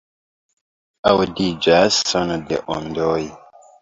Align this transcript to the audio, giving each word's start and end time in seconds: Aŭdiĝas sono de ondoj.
Aŭdiĝas 1.11 1.99
sono 2.13 2.39
de 2.53 2.59
ondoj. 2.77 3.19